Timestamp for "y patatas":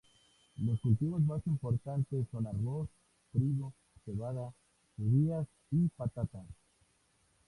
5.69-6.47